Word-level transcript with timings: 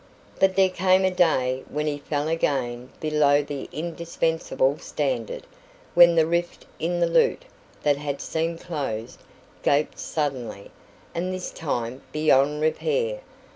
But 0.39 0.55
there 0.55 0.71
came 0.71 1.05
a 1.05 1.11
day 1.11 1.63
when 1.69 1.85
he 1.85 1.99
fell 1.99 2.27
again 2.27 2.89
below 2.99 3.43
the 3.43 3.69
indispensable 3.71 4.79
standard 4.79 5.43
when 5.93 6.15
the 6.15 6.25
rift 6.25 6.65
in 6.79 6.99
the 6.99 7.05
lute, 7.05 7.45
that 7.83 7.97
had 7.97 8.19
seemed 8.19 8.61
closed, 8.61 9.19
gaped 9.61 9.99
suddenly, 9.99 10.71
and 11.13 11.31
this 11.31 11.51
time 11.51 12.01
beyond 12.11 12.61
repair. 12.61 13.21